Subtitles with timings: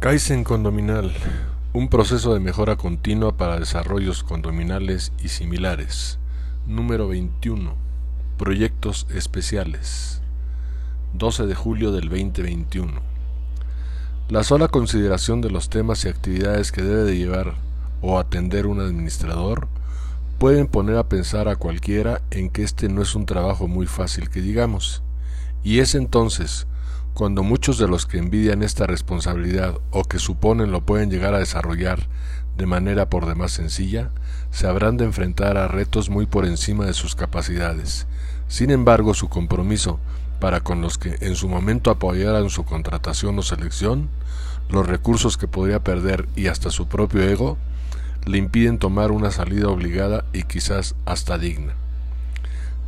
[0.00, 1.12] Kaizen Condominal,
[1.74, 6.18] un proceso de mejora continua para desarrollos condominales y similares.
[6.66, 7.74] Número 21.
[8.38, 10.22] Proyectos especiales.
[11.12, 12.94] 12 de julio del 2021.
[14.30, 17.56] La sola consideración de los temas y actividades que debe de llevar
[18.00, 19.68] o atender un administrador
[20.38, 24.30] pueden poner a pensar a cualquiera en que este no es un trabajo muy fácil
[24.30, 25.02] que digamos.
[25.62, 26.66] Y es entonces
[27.14, 31.38] cuando muchos de los que envidian esta responsabilidad o que suponen lo pueden llegar a
[31.38, 32.06] desarrollar
[32.56, 34.10] de manera por demás sencilla,
[34.50, 38.06] se habrán de enfrentar a retos muy por encima de sus capacidades.
[38.48, 39.98] Sin embargo, su compromiso
[40.40, 44.08] para con los que en su momento apoyaran su contratación o selección,
[44.70, 47.58] los recursos que podría perder y hasta su propio ego,
[48.26, 51.74] le impiden tomar una salida obligada y quizás hasta digna.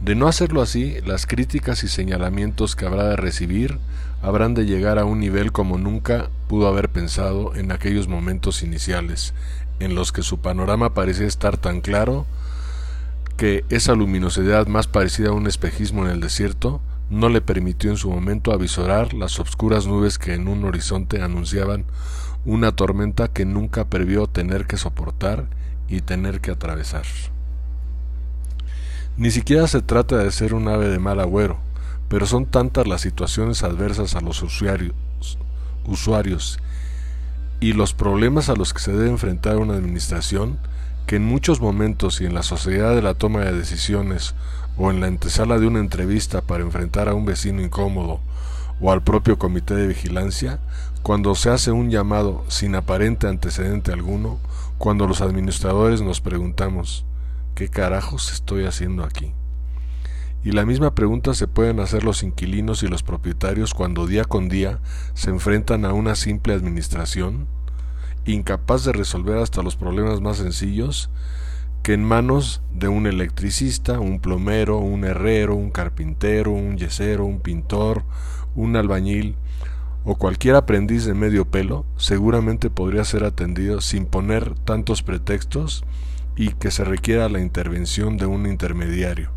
[0.02, 3.78] De no hacerlo así, las críticas y señalamientos que habrá de recibir
[4.20, 9.32] habrán de llegar a un nivel como nunca pudo haber pensado en aquellos momentos iniciales,
[9.78, 12.26] en los que su panorama parecía estar tan claro
[13.36, 17.96] que esa luminosidad más parecida a un espejismo en el desierto no le permitió en
[17.96, 21.84] su momento avisorar las obscuras nubes que en un horizonte anunciaban
[22.44, 25.46] una tormenta que nunca previó tener que soportar
[25.88, 27.04] y tener que atravesar.
[29.18, 31.58] Ni siquiera se trata de ser un ave de mal agüero,
[32.08, 36.58] pero son tantas las situaciones adversas a los usuarios,
[37.60, 40.58] y los problemas a los que se debe enfrentar una administración
[41.06, 44.34] que en muchos momentos y en la sociedad de la toma de decisiones
[44.78, 48.20] o en la antesala de una entrevista para enfrentar a un vecino incómodo
[48.80, 50.58] o al propio comité de vigilancia,
[51.02, 54.38] cuando se hace un llamado sin aparente antecedente alguno,
[54.78, 57.04] cuando los administradores nos preguntamos
[57.62, 59.34] ¿qué carajos estoy haciendo aquí?
[60.42, 64.48] Y la misma pregunta se pueden hacer los inquilinos y los propietarios cuando día con
[64.48, 64.80] día
[65.14, 67.46] se enfrentan a una simple administración,
[68.26, 71.08] incapaz de resolver hasta los problemas más sencillos,
[71.84, 77.38] que en manos de un electricista, un plomero, un herrero, un carpintero, un yesero, un
[77.38, 78.02] pintor,
[78.56, 79.36] un albañil
[80.04, 85.84] o cualquier aprendiz de medio pelo seguramente podría ser atendido sin poner tantos pretextos
[86.36, 89.30] y que se requiera la intervención de un intermediario,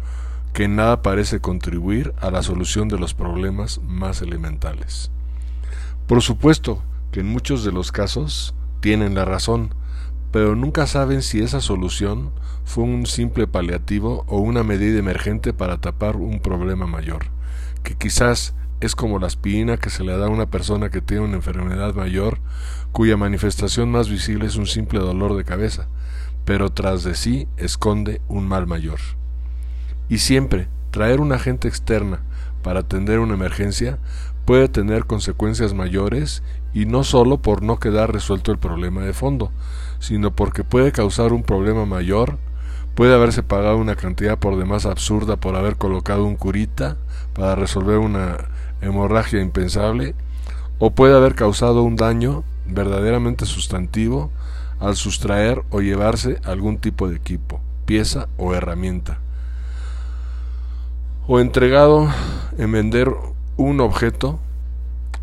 [0.54, 5.12] que en nada parece contribuir a la solución de los problemas más elementales.
[6.08, 9.74] Por supuesto que en muchos de los casos tienen la razón,
[10.32, 12.32] pero nunca saben si esa solución
[12.66, 17.28] fue un simple paliativo o una medida emergente para tapar un problema mayor,
[17.84, 21.24] que quizás es como la aspirina que se le da a una persona que tiene
[21.24, 22.40] una enfermedad mayor,
[22.92, 25.88] cuya manifestación más visible es un simple dolor de cabeza,
[26.46, 29.00] pero tras de sí esconde un mal mayor.
[30.08, 32.22] Y siempre traer una agente externa
[32.64, 33.98] para atender una emergencia
[34.46, 39.52] puede tener consecuencias mayores y no solo por no quedar resuelto el problema de fondo,
[40.00, 42.38] sino porque puede causar un problema mayor,
[42.94, 46.98] puede haberse pagado una cantidad por demás absurda por haber colocado un curita
[47.34, 48.38] para resolver una
[48.82, 50.16] hemorragia impensable,
[50.78, 54.32] o puede haber causado un daño verdaderamente sustantivo
[54.85, 59.18] al sustraer o llevarse algún tipo de equipo, pieza o herramienta,
[61.28, 62.07] o entregado
[62.59, 63.12] en vender
[63.57, 64.40] un objeto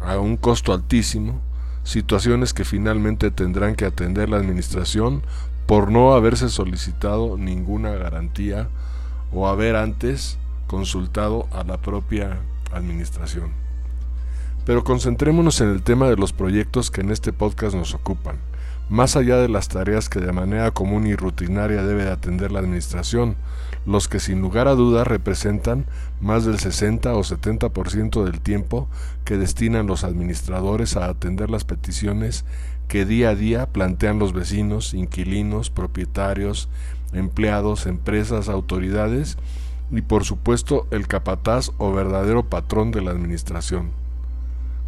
[0.00, 1.40] a un costo altísimo,
[1.84, 5.22] situaciones que finalmente tendrán que atender la Administración
[5.66, 8.68] por no haberse solicitado ninguna garantía
[9.32, 12.40] o haber antes consultado a la propia
[12.72, 13.52] Administración.
[14.66, 18.38] Pero concentrémonos en el tema de los proyectos que en este podcast nos ocupan
[18.92, 23.36] más allá de las tareas que de manera común y rutinaria debe atender la Administración,
[23.86, 25.86] los que sin lugar a dudas representan
[26.20, 28.88] más del 60 o 70% del tiempo
[29.24, 32.44] que destinan los administradores a atender las peticiones
[32.86, 36.68] que día a día plantean los vecinos, inquilinos, propietarios,
[37.14, 39.38] empleados, empresas, autoridades
[39.90, 43.90] y por supuesto el capataz o verdadero patrón de la administración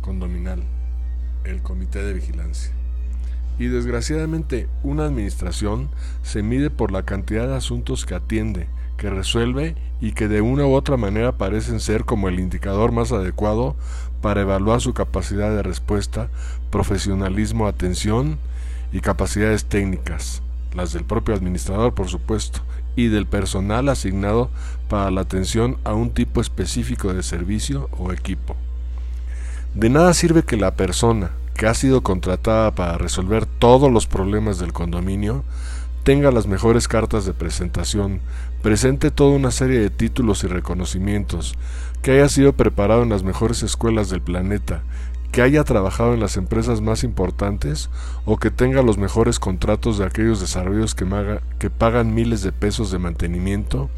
[0.03, 0.63] condominal,
[1.45, 2.84] el comité de vigilancia.
[3.59, 5.89] Y desgraciadamente una administración
[6.23, 10.67] se mide por la cantidad de asuntos que atiende, que resuelve y que de una
[10.67, 13.77] u otra manera parecen ser como el indicador más adecuado
[14.21, 16.29] para evaluar su capacidad de respuesta,
[16.71, 18.39] profesionalismo, atención
[18.93, 20.43] y capacidades técnicas,
[20.75, 22.61] las del propio administrador por supuesto,
[22.97, 24.51] y del personal asignado
[24.89, 28.57] para la atención a un tipo específico de servicio o equipo.
[29.75, 34.59] De nada sirve que la persona, que ha sido contratada para resolver todos los problemas
[34.59, 35.45] del condominio,
[36.03, 38.21] tenga las mejores cartas de presentación,
[38.63, 41.55] presente toda una serie de títulos y reconocimientos,
[42.03, 44.83] que haya sido preparado en las mejores escuelas del planeta,
[45.33, 47.91] que haya trabajado en las empresas más importantes
[48.25, 51.07] o que tenga los mejores contratos de aquellos desarrollos que,
[51.59, 53.91] que pagan miles de pesos de mantenimiento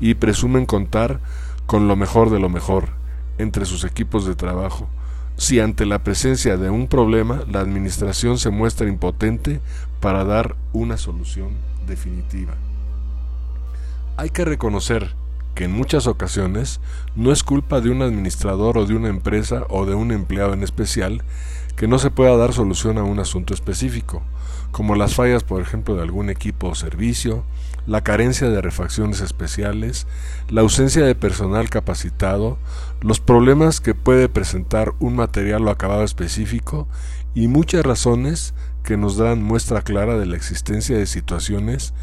[0.00, 1.20] y presumen contar
[1.66, 2.88] con lo mejor de lo mejor
[3.36, 4.88] entre sus equipos de trabajo.
[5.38, 9.60] Si ante la presencia de un problema la administración se muestra impotente
[10.00, 11.50] para dar una solución
[11.86, 12.54] definitiva.
[14.16, 15.14] Hay que reconocer
[15.54, 16.80] que en muchas ocasiones
[17.14, 20.64] no es culpa de un administrador o de una empresa o de un empleado en
[20.64, 21.22] especial
[21.76, 24.22] que no se pueda dar solución a un asunto específico,
[24.70, 27.44] como las fallas, por ejemplo, de algún equipo o servicio,
[27.86, 30.06] la carencia de refacciones especiales,
[30.48, 32.58] la ausencia de personal capacitado,
[33.00, 36.86] los problemas que puede presentar un material o acabado específico
[37.34, 38.54] y muchas razones
[38.84, 41.94] que nos dan muestra clara de la existencia de situaciones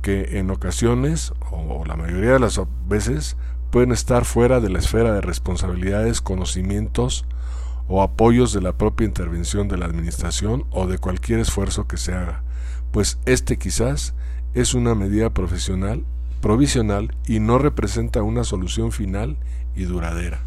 [0.00, 3.36] que en ocasiones, o la mayoría de las veces,
[3.70, 7.26] pueden estar fuera de la esfera de responsabilidades, conocimientos
[7.88, 12.12] o apoyos de la propia intervención de la administración o de cualquier esfuerzo que se
[12.12, 12.42] haga,
[12.92, 14.14] pues este quizás
[14.54, 16.04] es una medida profesional
[16.40, 19.36] provisional y no representa una solución final
[19.74, 20.40] y duradera.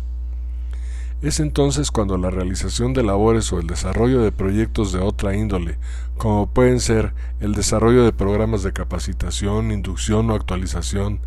[1.22, 5.78] Es entonces cuando la realización de labores o el desarrollo de proyectos de otra índole,
[6.18, 11.20] como pueden ser el desarrollo de programas de capacitación, inducción o actualización,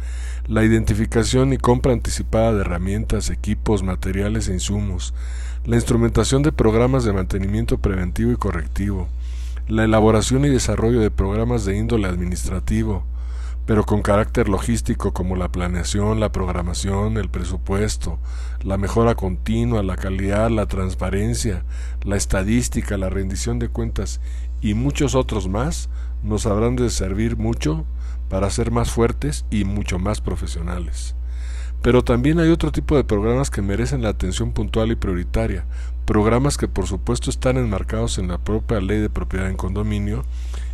[0.48, 5.14] la identificación y compra anticipada de herramientas, equipos, materiales e insumos,
[5.66, 9.08] la instrumentación de programas de mantenimiento preventivo y correctivo,
[9.66, 13.04] la elaboración y desarrollo de programas de índole administrativo,
[13.64, 18.18] pero con carácter logístico como la planeación, la programación, el presupuesto,
[18.62, 21.64] la mejora continua, la calidad, la transparencia,
[22.02, 24.20] la estadística, la rendición de cuentas
[24.60, 25.88] y muchos otros más,
[26.22, 27.86] nos habrán de servir mucho
[28.28, 31.14] para ser más fuertes y mucho más profesionales.
[31.84, 35.66] Pero también hay otro tipo de programas que merecen la atención puntual y prioritaria,
[36.06, 40.24] programas que por supuesto están enmarcados en la propia ley de propiedad en condominio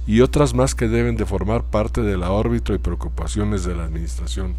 [0.07, 3.87] y otras más que deben de formar parte de la órbita y preocupaciones de la
[3.87, 4.55] Administración,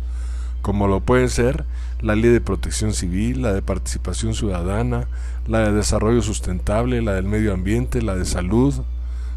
[0.61, 1.63] como lo pueden ser
[2.01, 5.07] la Ley de Protección Civil, la de Participación Ciudadana,
[5.47, 8.75] la de Desarrollo Sustentable, la del Medio Ambiente, la de Salud,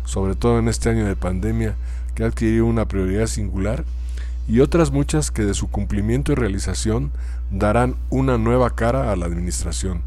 [0.05, 1.76] sobre todo en este año de pandemia
[2.16, 3.84] que ha adquirido una prioridad singular,
[4.46, 7.11] y otras muchas que de su cumplimiento y realización
[7.50, 10.02] darán una nueva cara a la Administración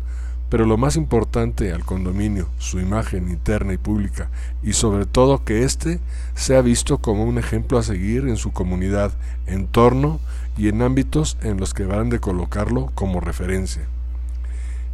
[0.50, 4.30] pero lo más importante al condominio, su imagen interna y pública,
[4.64, 6.00] y sobre todo que éste
[6.36, 9.12] sea visto como un ejemplo a seguir en su comunidad,
[9.46, 10.20] entorno
[10.58, 13.88] y en ámbitos en los que van de colocarlo como referencia.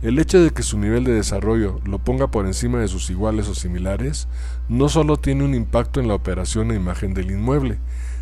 [0.02, 3.48] El hecho de que su nivel de desarrollo lo ponga por encima de sus iguales
[3.48, 4.28] o similares
[4.68, 7.78] no solo tiene un impacto en la operación e imagen del inmueble,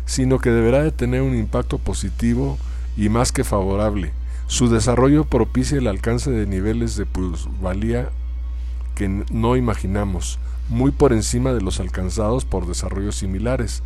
[0.06, 2.58] sino que deberá de tener un impacto positivo
[2.96, 4.12] y más que favorable,
[4.46, 8.10] su desarrollo propicia el alcance de niveles de plusvalía
[8.94, 10.38] que no imaginamos,
[10.68, 13.82] muy por encima de los alcanzados por desarrollos similares,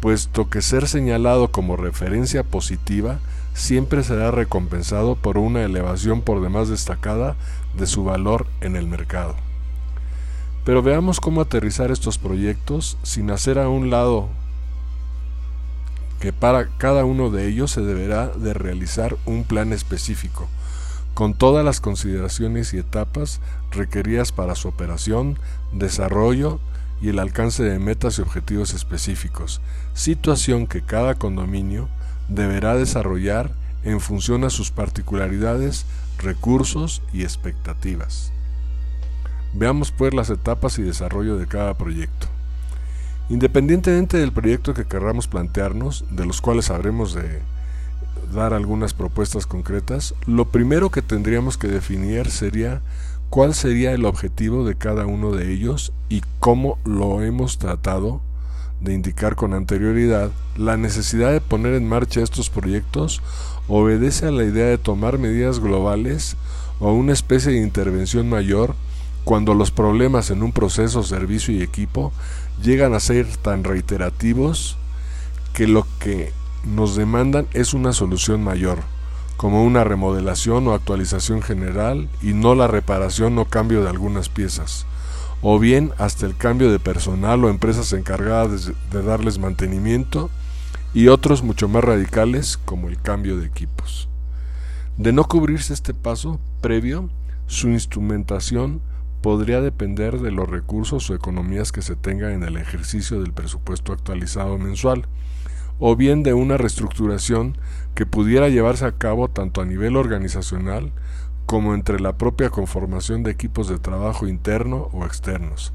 [0.00, 3.18] puesto que ser señalado como referencia positiva
[3.54, 7.36] siempre será recompensado por una elevación por demás destacada
[7.76, 9.34] de su valor en el mercado.
[10.64, 14.28] Pero veamos cómo aterrizar estos proyectos sin hacer a un lado
[16.20, 20.48] que para cada uno de ellos se deberá de realizar un plan específico,
[21.14, 25.38] con todas las consideraciones y etapas requeridas para su operación,
[25.72, 26.60] desarrollo
[27.00, 29.60] y el alcance de metas y objetivos específicos,
[29.94, 31.88] situación que cada condominio
[32.28, 33.52] deberá desarrollar
[33.84, 35.86] en función a sus particularidades,
[36.18, 38.32] recursos y expectativas.
[39.54, 42.28] Veamos pues las etapas y desarrollo de cada proyecto.
[43.30, 47.40] Independientemente del proyecto que querramos plantearnos, de los cuales habremos de
[48.32, 52.80] dar algunas propuestas concretas, lo primero que tendríamos que definir sería
[53.30, 58.22] cuál sería el objetivo de cada uno de ellos y cómo lo hemos tratado
[58.80, 63.22] de indicar con anterioridad, la necesidad de poner en marcha estos proyectos
[63.66, 66.36] obedece a la idea de tomar medidas globales
[66.80, 68.74] o una especie de intervención mayor
[69.24, 72.12] cuando los problemas en un proceso, servicio y equipo
[72.62, 74.76] llegan a ser tan reiterativos
[75.52, 76.32] que lo que
[76.64, 78.80] nos demandan es una solución mayor,
[79.36, 84.86] como una remodelación o actualización general y no la reparación o cambio de algunas piezas,
[85.42, 90.30] o bien hasta el cambio de personal o empresas encargadas de, darles mantenimiento
[90.94, 94.08] y otros mucho más radicales como el cambio de equipos.
[94.96, 97.08] De no cubrirse este paso previo,
[97.46, 98.80] su instrumentación
[99.20, 103.92] podría depender de los recursos o economías que se tengan en el ejercicio del presupuesto
[103.92, 105.06] actualizado mensual,
[105.78, 107.56] o bien de una reestructuración
[107.94, 110.92] que pudiera llevarse a cabo tanto a nivel organizacional
[111.46, 115.72] como entre la propia conformación de equipos de trabajo interno o externos.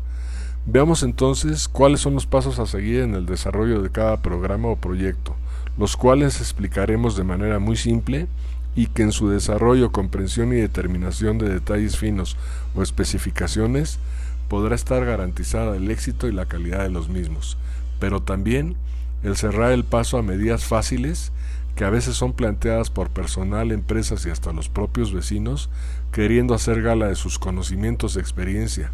[0.65, 4.77] Veamos entonces cuáles son los pasos a seguir en el desarrollo de cada programa o
[4.77, 5.35] proyecto,
[5.77, 8.27] los cuales explicaremos de manera muy simple
[8.75, 12.37] y que en su desarrollo, comprensión y determinación de detalles finos
[12.75, 13.99] o especificaciones
[14.47, 17.57] podrá estar garantizada el éxito y la calidad de los mismos,
[17.99, 18.75] pero también
[19.23, 21.31] el cerrar el paso a medidas fáciles
[21.75, 25.69] que a veces son planteadas por personal, empresas y hasta los propios vecinos,
[26.11, 28.91] queriendo hacer gala de sus conocimientos de experiencia,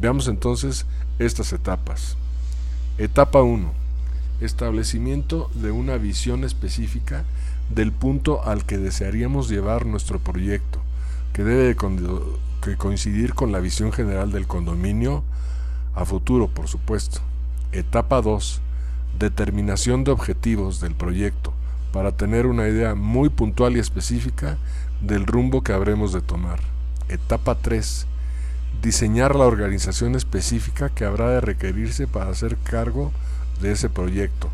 [0.00, 0.86] Veamos entonces
[1.18, 2.16] estas etapas.
[2.98, 3.72] Etapa 1.
[4.40, 7.24] Establecimiento de una visión específica
[7.70, 10.80] del punto al que desearíamos llevar nuestro proyecto,
[11.32, 15.22] que debe de coincidir con la visión general del condominio
[15.94, 17.20] a futuro, por supuesto.
[17.72, 18.60] Etapa 2.
[19.18, 21.52] Determinación de objetivos del proyecto,
[21.92, 24.56] para tener una idea muy puntual y específica
[25.00, 26.60] del rumbo que habremos de tomar.
[27.08, 28.06] Etapa 3
[28.82, 33.12] diseñar la organización específica que habrá de requerirse para hacer cargo
[33.60, 34.48] de ese proyecto.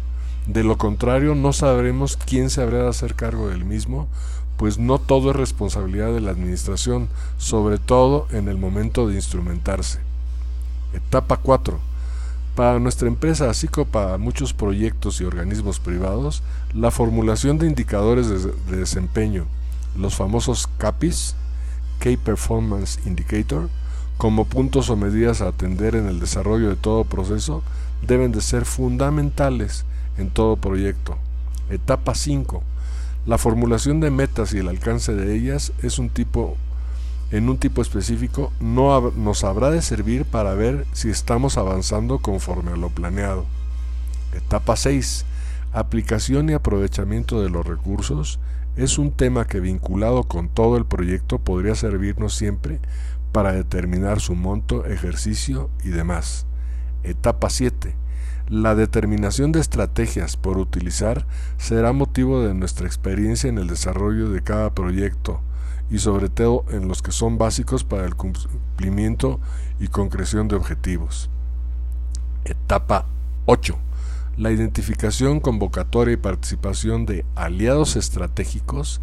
[0.46, 4.08] De lo contrario, no sabremos quién se habrá de hacer cargo del mismo,
[4.58, 7.08] pues no todo es responsabilidad de la administración,
[7.38, 10.00] sobre todo en el momento de instrumentarse.
[10.92, 11.78] Etapa 4.
[12.54, 16.42] Para nuestra empresa, así como para muchos proyectos y organismos privados,
[16.74, 19.46] la formulación de indicadores de, desempeño,
[19.96, 21.34] los famosos CAPIs,
[22.00, 23.70] Key Performance Indicator,
[24.18, 27.62] como puntos o medidas a atender en el desarrollo de todo proceso
[28.06, 29.84] deben de ser fundamentales
[30.18, 31.16] en todo proyecto.
[31.70, 32.62] Etapa 5.
[33.26, 36.56] La formulación de metas y el alcance de ellas es un tipo
[37.30, 42.72] en un tipo específico no nos habrá de servir para ver si estamos avanzando conforme
[42.72, 43.44] a lo planeado.
[44.34, 45.24] Etapa 6.
[45.72, 48.38] Aplicación y aprovechamiento de los recursos
[48.76, 52.78] es un tema que vinculado con todo el proyecto podría servirnos siempre
[53.32, 56.46] para determinar su monto, ejercicio y demás.
[57.02, 57.96] Etapa 7.
[58.50, 64.42] La determinación de estrategias por utilizar será motivo de nuestra experiencia en el desarrollo de
[64.42, 65.40] cada proyecto
[65.90, 69.40] y sobre todo en los que son básicos para el cumplimiento
[69.80, 71.30] y concreción de objetivos.
[72.44, 73.06] Etapa
[73.46, 73.78] 8.
[74.36, 79.00] La identificación, convocatoria y participación de aliados estratégicos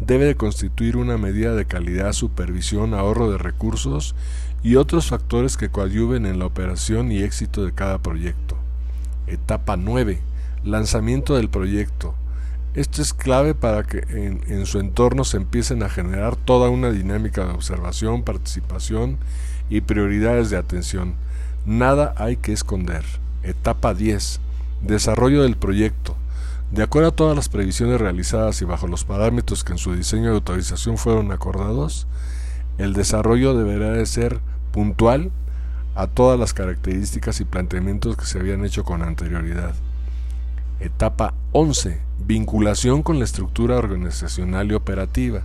[0.00, 4.14] debe de constituir una medida de calidad, supervisión, ahorro de recursos
[4.62, 8.61] y otros factores que coadyuven en la operación y éxito de cada proyecto.
[9.26, 10.20] Etapa 9.
[10.64, 12.14] Lanzamiento del proyecto.
[12.74, 17.44] Esto es clave para que en, su entorno se empiecen a generar toda una dinámica
[17.44, 19.18] de observación, participación
[19.68, 21.14] y prioridades de atención.
[21.66, 23.04] Nada hay que esconder.
[23.42, 24.40] Etapa 10.
[24.80, 26.16] Desarrollo del proyecto.
[26.70, 30.30] De acuerdo a todas las previsiones realizadas y bajo los parámetros que en su diseño
[30.30, 32.06] de autorización fueron acordados,
[32.78, 34.40] el desarrollo deberá de ser
[34.72, 35.30] puntual
[35.94, 39.74] a todas las características y planteamientos que se habían hecho con anterioridad.
[40.80, 42.00] Etapa 11.
[42.26, 45.42] Vinculación con la estructura organizacional y operativa,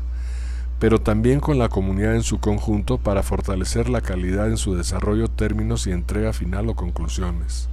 [0.79, 5.27] pero también con la comunidad en su conjunto para fortalecer la calidad en su desarrollo,
[5.27, 7.67] términos y entrega final o conclusiones.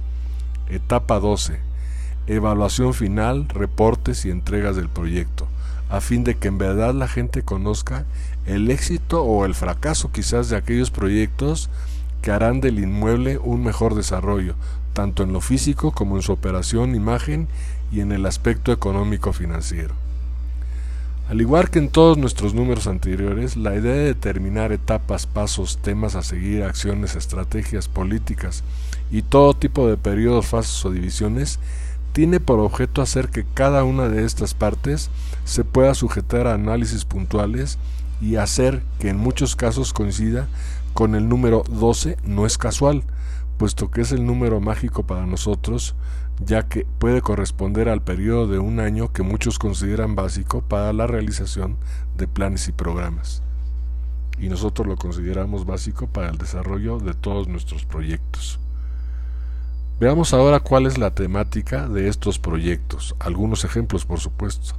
[0.69, 1.59] Etapa 12
[2.27, 5.47] evaluación final, reportes y entregas del proyecto,
[5.89, 8.05] a fin de que en verdad la gente conozca
[8.45, 11.69] el éxito o el fracaso quizás de aquellos proyectos
[12.25, 14.55] que harán del inmueble un mejor desarrollo,
[14.93, 17.47] tanto en lo físico como en su operación, imagen
[17.91, 19.93] y en el aspecto económico financiero.
[21.29, 26.15] Al igual que en todos nuestros números anteriores, la idea de determinar etapas, pasos, temas
[26.15, 28.63] a seguir, acciones, estrategias, políticas
[29.11, 31.59] y todo tipo de periodos, fases o divisiones
[32.11, 35.11] tiene por objeto hacer que cada una de estas partes
[35.43, 37.77] se pueda sujetar a análisis puntuales
[38.19, 40.47] y hacer que en muchos casos coincida
[40.95, 43.03] con el número 12 no es casual,
[43.57, 45.93] puesto que es el número mágico para nosotros,
[46.39, 51.05] ya que puede corresponder al periodo de un año que muchos consideran básico para la
[51.05, 51.75] realización
[52.15, 53.43] de planes y programas.
[54.39, 58.61] Y nosotros lo consideramos básico para el desarrollo de todos nuestros proyectos.
[59.99, 64.75] Veamos ahora cuál es la temática de estos proyectos, algunos ejemplos por supuesto.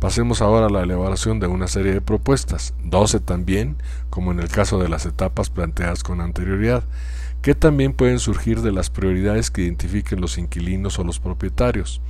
[0.00, 3.76] Pasemos ahora a la elaboración de una serie de propuestas, 12 también,
[4.10, 6.84] como en el caso de las etapas planteadas con anterioridad,
[7.42, 12.00] que también pueden surgir de las prioridades que identifiquen los inquilinos o los propietarios,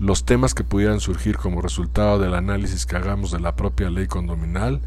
[0.00, 4.08] los temas que pudieran surgir como resultado del análisis que hagamos de la propia ley
[4.08, 4.80] condominal,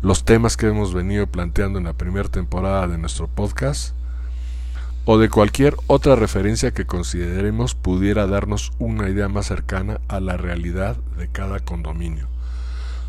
[0.00, 3.96] los temas que hemos venido planteando en la primera temporada de nuestro podcast,
[5.06, 10.36] o de cualquier otra referencia que consideremos pudiera darnos una idea más cercana a la
[10.36, 12.26] realidad de cada condominio.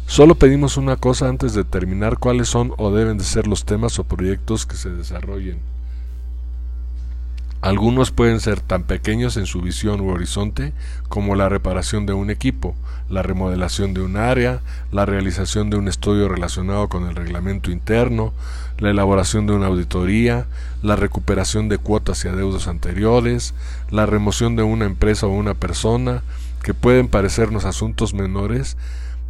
[0.06, 3.98] Solo pedimos una cosa antes de determinar cuáles son o deben de ser los temas
[3.98, 5.60] o proyectos que se desarrollen.
[7.62, 10.74] Algunos pueden ser tan pequeños en su visión u horizonte
[11.10, 12.76] como la reparación de un equipo,
[13.10, 14.62] la remodelación de un área,
[14.92, 18.32] la realización de un estudio relacionado con el reglamento interno,
[18.78, 20.46] la elaboración de una auditoría,
[20.84, 23.56] la recuperación de cuotas y adeudos anteriores,
[23.90, 26.22] la remoción de una empresa o una persona,
[26.62, 28.78] que pueden parecernos asuntos menores,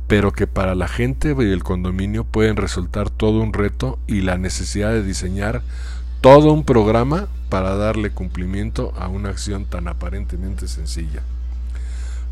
[0.08, 4.38] pero que para la gente y el condominio pueden resultar todo un reto y la
[4.38, 5.62] necesidad de diseñar
[6.22, 11.22] todo un programa para darle cumplimiento a una acción tan aparentemente sencilla.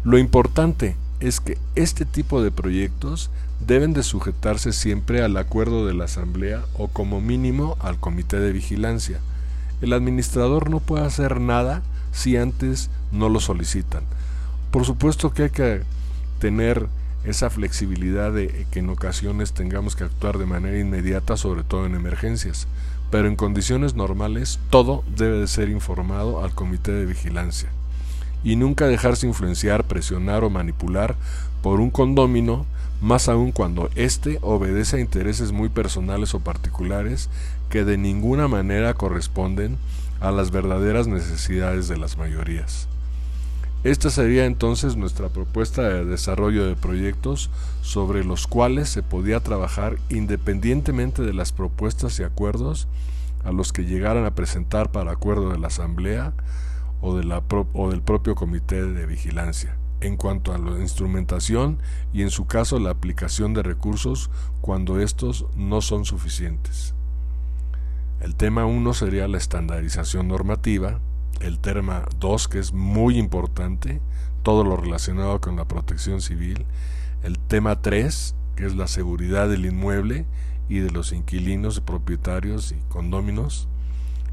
[0.04, 3.30] Lo importante es que este tipo de proyectos
[3.66, 8.52] deben de sujetarse siempre al acuerdo de la Asamblea o como mínimo al Comité de
[8.52, 9.20] Vigilancia.
[9.82, 14.04] El administrador no puede hacer nada si antes no lo solicitan.
[14.72, 15.82] Por supuesto que hay que
[16.40, 16.88] tener
[17.24, 21.96] esa flexibilidad de que en ocasiones tengamos que actuar de manera inmediata, sobre todo en
[21.96, 22.68] emergencias,
[23.16, 27.70] pero en condiciones normales todo debe de ser informado al comité de vigilancia
[28.44, 31.16] y nunca dejarse influenciar, presionar o manipular
[31.62, 32.66] por un condómino,
[33.00, 37.30] más aún cuando éste obedece a intereses muy personales o particulares
[37.70, 39.78] que de ninguna manera corresponden
[40.20, 42.90] a las verdaderas necesidades de las mayorías.
[43.86, 47.52] Esta sería entonces nuestra propuesta de desarrollo de proyectos
[47.84, 52.88] sobre los cuales se podía trabajar independientemente de las propuestas y acuerdos
[53.44, 56.34] a los que llegaran a presentar para acuerdo de la Asamblea
[57.00, 61.78] o, del propio Comité de Vigilancia, en cuanto a la instrumentación
[62.12, 66.96] y en su caso la aplicación de recursos cuando estos no son suficientes.
[68.20, 71.02] El tema 1 sería la estandarización normativa,
[71.42, 74.02] el tema 2, que es muy importante,
[74.44, 76.66] todo lo relacionado con la protección civil,
[77.24, 80.26] el tema 3, que es la seguridad del inmueble
[80.70, 83.68] y de los inquilinos, propietarios y condóminos,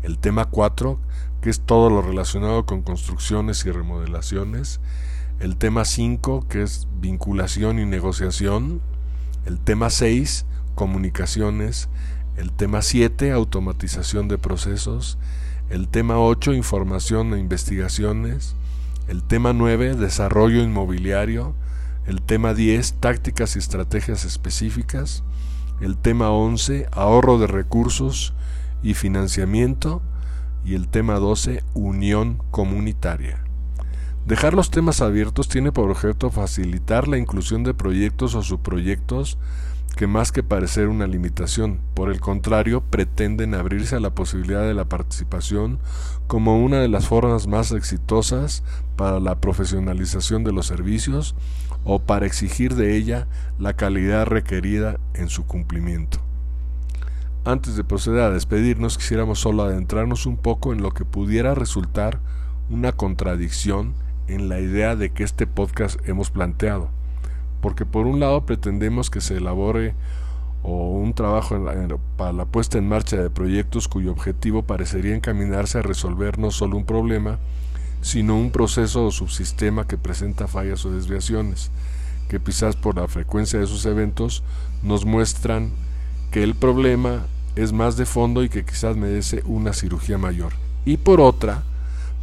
[0.03, 0.99] el tema 4,
[1.41, 4.81] que es todo lo relacionado con construcciones y remodelaciones,
[5.41, 8.81] el tema 5, que es vinculación y negociación,
[9.45, 11.89] el tema 6, comunicaciones,
[12.37, 15.19] el tema 7, automatización de procesos,
[15.71, 18.55] el tema 8, información e investigaciones.
[19.09, 21.55] El tema 9, desarrollo inmobiliario.
[22.07, 25.23] El tema 10, tácticas y estrategias específicas.
[25.81, 28.35] El tema 11, ahorro de recursos
[28.83, 30.03] y financiamiento.
[30.65, 33.43] Y el tema 12, unión comunitaria.
[34.27, 39.37] Dejar los temas abiertos tiene por objeto facilitar la inclusión de proyectos o subproyectos
[39.93, 44.75] que más que parecer una limitación, por el contrario, pretenden abrirse a la posibilidad de
[44.75, 45.79] la participación
[46.27, 48.63] como una de las formas más exitosas
[48.97, 51.35] para la profesionalización de los servicios
[51.85, 53.27] o para exigir de ella
[53.59, 56.19] la calidad requerida en su cumplimiento.
[57.45, 62.21] Antes de proceder a despedirnos, quisiéramos solo adentrarnos un poco en lo que pudiera resultar
[62.71, 63.95] una contradicción
[64.29, 66.91] en la idea de que este podcast hemos planteado
[67.63, 69.95] porque por un lado pretendemos que se elabore
[70.63, 71.57] o un trabajo
[72.17, 76.77] para la puesta en marcha de proyectos cuyo objetivo parecería encaminarse a resolver no solo
[76.77, 77.39] un problema,
[78.01, 81.71] sino un proceso o subsistema que presenta fallas o desviaciones,
[82.29, 84.43] que quizás por la frecuencia de sus eventos
[84.83, 85.71] nos muestran
[86.33, 90.53] que el problema es más de fondo y que quizás merece una cirugía mayor.
[90.85, 91.63] Y por otra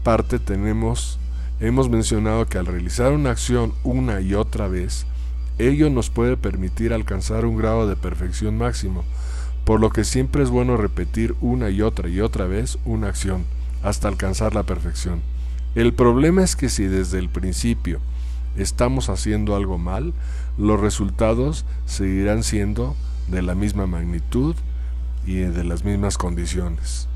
[0.03, 1.17] parte tenemos
[1.61, 5.05] hemos mencionado que al realizar una acción una y otra vez
[5.59, 9.03] Ello nos puede permitir alcanzar un grado de perfección máximo,
[9.65, 13.43] por lo que siempre es bueno repetir una y otra y otra vez una acción
[13.83, 15.21] hasta alcanzar la perfección.
[15.75, 17.99] El problema es que si desde el principio
[18.57, 20.13] estamos haciendo algo mal,
[20.57, 22.95] los resultados seguirán siendo
[23.27, 24.55] de la misma magnitud
[25.25, 27.09] y de las mismas condiciones.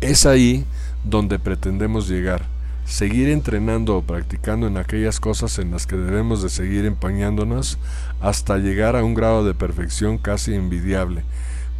[0.00, 0.64] Es ahí
[1.04, 2.51] donde pretendemos llegar
[2.92, 7.78] seguir entrenando o practicando en aquellas cosas en las que debemos de seguir empañándonos
[8.20, 11.24] hasta llegar a un grado de perfección casi envidiable,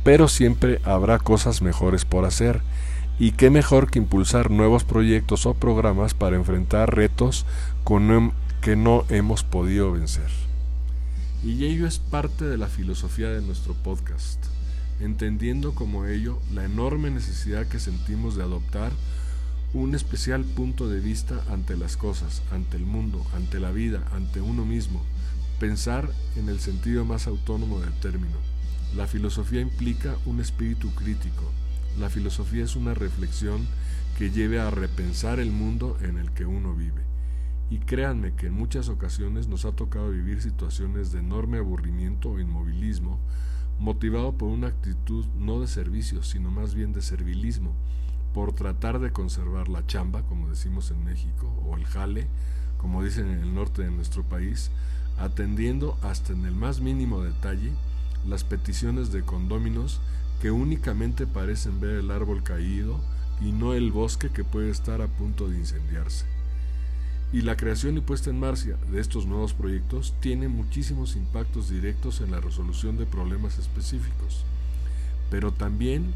[0.04, 2.62] pero siempre habrá cosas mejores por hacer,
[3.18, 7.44] y qué mejor que impulsar nuevos proyectos o programas para enfrentar retos
[8.62, 10.30] que no hemos podido vencer.
[11.44, 14.42] Y ello es parte de la filosofía de nuestro podcast,
[14.98, 18.92] entendiendo como ello la enorme necesidad que sentimos de adoptar
[19.74, 24.42] un especial punto de vista ante las cosas, ante el mundo, ante la vida, ante
[24.42, 25.00] uno mismo,
[25.58, 28.36] pensar en el sentido más autónomo del término.
[28.94, 31.50] La filosofía implica un espíritu crítico.
[31.98, 33.66] La filosofía es una reflexión
[34.18, 37.02] que lleve a repensar el mundo en el que uno vive.
[37.70, 42.38] y créanme que en muchas ocasiones nos ha tocado vivir situaciones de enorme aburrimiento o
[42.38, 43.18] inmovilismo,
[43.78, 47.74] motivado por una actitud no de servicio, sino más bien de servilismo,
[48.34, 52.26] por tratar de conservar la chamba, como decimos en México, o el jale,
[52.78, 54.70] como dicen en el norte de nuestro país,
[55.18, 57.72] atendiendo hasta en el más mínimo detalle
[58.26, 60.00] las peticiones de condóminos
[60.40, 63.00] que únicamente parecen ver el árbol caído
[63.40, 66.26] y no el bosque que puede estar a punto de incendiarse.
[67.32, 72.20] Y la creación y puesta en marcha de estos nuevos proyectos tiene muchísimos impactos directos
[72.20, 74.44] en la resolución de problemas específicos,
[75.30, 76.12] pero también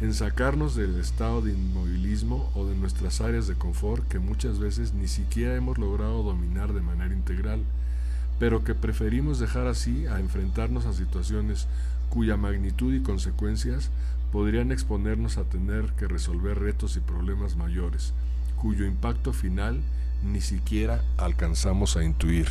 [0.00, 4.94] en sacarnos del estado de inmovilismo o de nuestras áreas de confort que muchas veces
[4.94, 7.60] ni siquiera hemos logrado dominar de manera integral,
[8.38, 11.66] pero que preferimos dejar así a enfrentarnos a situaciones
[12.08, 13.90] cuya magnitud y consecuencias
[14.32, 18.14] podrían exponernos a tener que resolver retos y problemas mayores,
[18.56, 19.82] cuyo impacto final
[20.24, 22.48] ni siquiera alcanzamos a intuir.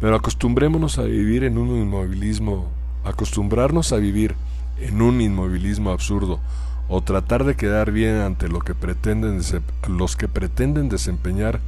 [0.00, 2.68] Pero acostumbrémonos a vivir en un inmovilismo,
[3.04, 4.34] acostumbrarnos a vivir
[4.80, 6.40] en un inmovilismo absurdo
[6.88, 9.40] o tratar de quedar bien ante lo que pretenden
[9.88, 11.60] los que pretenden desempeñar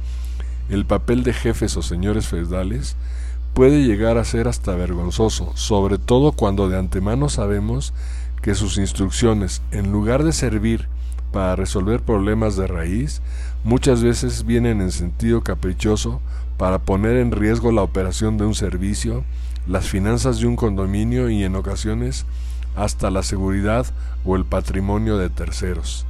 [0.69, 2.95] el papel de jefes o señores feudales
[3.53, 7.93] puede llegar a ser hasta vergonzoso, sobre todo cuando de antemano sabemos
[8.41, 10.87] que sus instrucciones, en lugar de servir
[11.31, 13.21] para resolver problemas de raíz,
[13.63, 16.21] muchas veces vienen en sentido caprichoso
[16.57, 19.23] para poner en riesgo la operación de un servicio,
[19.67, 22.25] las finanzas de un condominio y en ocasiones
[22.75, 23.85] hasta la seguridad
[24.25, 26.05] o el patrimonio de terceros.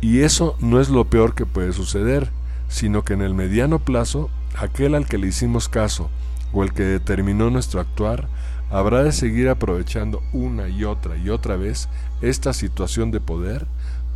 [0.00, 2.30] Y eso no es lo peor que puede suceder,
[2.68, 6.10] sino que en el mediano plazo, aquel al que le hicimos caso
[6.52, 8.28] o el que determinó nuestro actuar,
[8.70, 11.88] habrá de seguir aprovechando una y otra y otra vez
[12.20, 13.66] esta situación de poder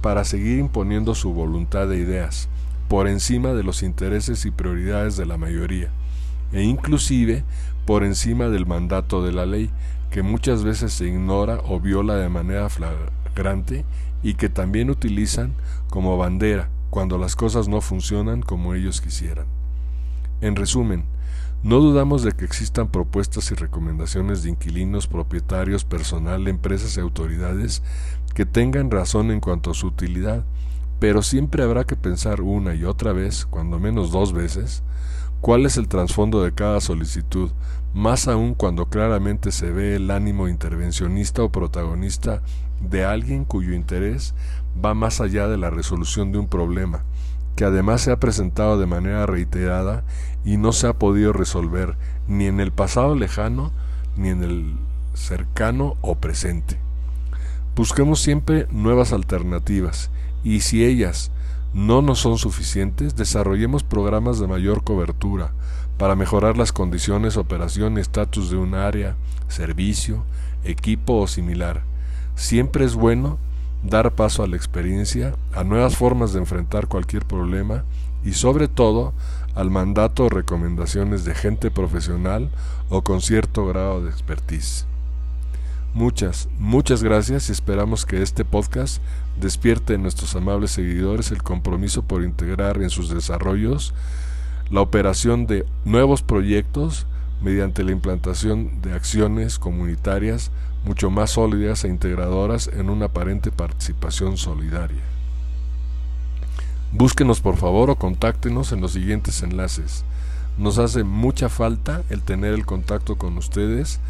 [0.02, 2.48] para seguir imponiendo su voluntad de ideas
[2.88, 5.90] por encima de los intereses y prioridades de la mayoría,
[6.52, 7.44] e inclusive
[7.86, 9.70] por encima del mandato de la ley,
[10.10, 13.84] que muchas veces se ignora o viola de manera flagrante
[14.22, 15.54] y que también utilizan
[15.88, 19.46] como bandera cuando las cosas no funcionan como ellos quisieran.
[20.40, 21.04] En resumen,
[21.62, 27.82] no dudamos de que existan propuestas y recomendaciones de inquilinos, propietarios, personal, empresas y autoridades
[28.34, 30.44] que tengan razón en cuanto a su utilidad,
[30.98, 34.82] pero siempre habrá que pensar una y otra vez, cuando menos dos veces,
[35.40, 37.50] cuál es el trasfondo de cada solicitud,
[37.94, 42.42] más aún cuando claramente se ve el ánimo intervencionista o protagonista
[42.80, 44.34] de alguien cuyo interés
[44.82, 47.02] va más allá de la resolución de un problema,
[47.56, 50.04] que además se ha presentado de manera reiterada
[50.44, 51.96] y no se ha podido resolver
[52.28, 53.72] ni en el pasado lejano
[54.16, 54.74] ni en el
[55.14, 56.78] cercano o presente.
[57.74, 60.10] Busquemos siempre nuevas alternativas
[60.44, 61.30] y si ellas
[61.74, 65.52] no nos son suficientes, desarrollemos programas de mayor cobertura
[66.00, 69.16] para mejorar las condiciones, operación y estatus de un área,
[69.48, 70.24] servicio,
[70.64, 71.82] equipo o similar.
[72.36, 73.36] Siempre es bueno
[73.84, 77.84] dar paso a la experiencia, a nuevas formas de enfrentar cualquier problema
[78.24, 79.12] y sobre todo
[79.54, 82.48] al mandato o recomendaciones de gente profesional
[82.88, 84.86] o con cierto grado de expertise.
[85.92, 89.02] Muchas, muchas gracias y esperamos que este podcast
[89.38, 93.92] despierte en nuestros amables seguidores el compromiso por integrar en sus desarrollos
[94.70, 97.06] la operación de nuevos proyectos
[97.42, 100.50] mediante la implantación de acciones comunitarias
[100.84, 105.02] mucho más sólidas e integradoras en una aparente participación solidaria.
[106.92, 110.04] Búsquenos por favor o contáctenos en los siguientes enlaces.
[110.58, 114.00] Nos hace mucha falta el tener el contacto con ustedes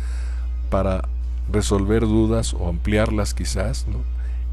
[0.71, 1.09] para
[1.51, 3.87] resolver dudas o ampliarlas quizás,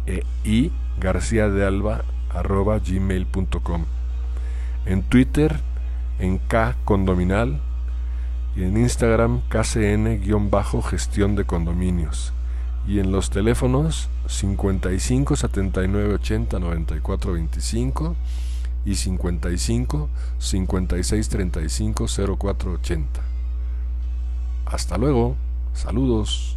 [0.07, 3.85] e y garciadealba.gmail.com
[4.87, 5.61] En Twitter
[6.19, 7.61] en K Condominal
[8.57, 12.33] y en Instagram KCN-gestión de condominios.
[12.88, 18.16] Y en los teléfonos 55 79 80 94 25
[18.87, 22.07] y 55 56 35
[22.38, 23.20] 04 80.
[24.64, 25.37] Hasta luego,
[25.75, 26.56] saludos.